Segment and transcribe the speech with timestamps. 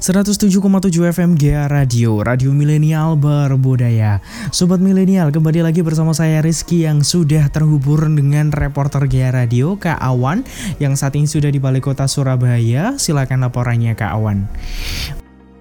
[0.00, 4.24] 107,7 FM GA Radio, Radio Milenial Berbudaya.
[4.48, 10.00] Sobat Milenial, kembali lagi bersama saya Rizky yang sudah terhubung dengan reporter GA Radio Kak
[10.00, 10.48] Awan
[10.80, 12.96] yang saat ini sudah di Balai Kota Surabaya.
[12.96, 14.48] Silakan laporannya Kak Awan.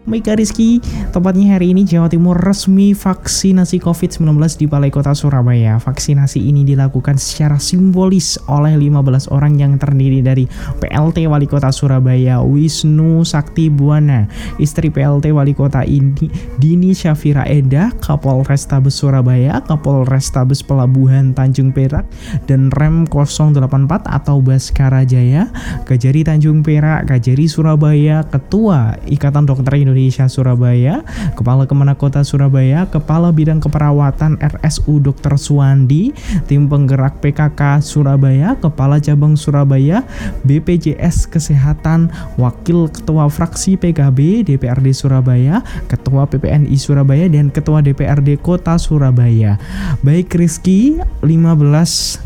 [0.10, 0.82] Baik Rizky,
[1.14, 5.78] tepatnya hari ini Jawa Timur resmi vaksinasi COVID-19 di Balai Kota Surabaya.
[5.78, 10.50] Vaksinasi ini dilakukan secara simbolis oleh 15 orang yang terdiri dari
[10.82, 14.25] PLT Wali Kota Surabaya Wisnu Sakti Buana,
[14.57, 16.25] istri PLT Wali Kota ini
[16.57, 22.10] Dini Syafira Eda, Kapolrestabes Surabaya, Kapolrestabes Pelabuhan Tanjung Perak,
[22.50, 25.54] dan Rem 084 atau Baskara Jaya,
[25.86, 31.04] Kajari Tanjung Perak, Kajari Surabaya, Ketua Ikatan Dokter Indonesia Indonesia Surabaya,
[31.36, 35.36] Kepala Kemenak Kota Surabaya, Kepala Bidang Keperawatan RSU Dr.
[35.36, 36.16] Suwandi,
[36.48, 40.08] Tim Penggerak PKK Surabaya, Kepala Cabang Surabaya,
[40.48, 42.08] BPJS Kesehatan,
[42.39, 45.59] Wakil Ketua Fraksi PKB DPRD Surabaya,
[45.92, 49.59] Ketua PPNI Surabaya, dan Ketua DPRD Kota Surabaya.
[50.00, 52.23] Baik Rizky, 15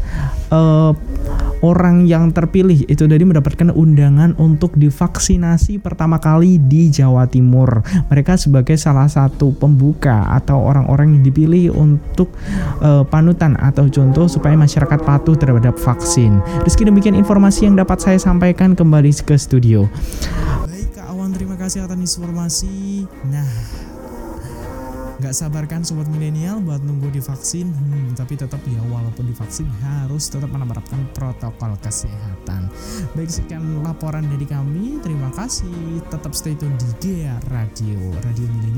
[0.54, 0.94] uh,
[1.64, 7.82] orang yang terpilih itu tadi mendapatkan undangan untuk divaksinasi pertama kali di Jawa Timur.
[8.12, 12.36] Mereka sebagai salah satu pembuka atau orang-orang yang dipilih untuk
[12.84, 16.44] uh, panutan atau contoh supaya masyarakat patuh terhadap vaksin.
[16.68, 19.88] Rizky demikian informasi yang dapat saya sampaikan kembali ke studio.
[20.68, 23.08] Baik Kak Awan terima kasih atas informasi.
[23.32, 23.48] Nah,
[25.22, 30.50] Gak sabarkan sobat milenial buat nunggu divaksin, hmm, tapi tetap ya walaupun divaksin harus tetap
[30.50, 32.74] menerapkan protokol kesehatan.
[33.14, 36.02] Baik sekian laporan dari kami, terima kasih.
[36.10, 38.73] Tetap stay tune di GR Radio, Radio Milenial.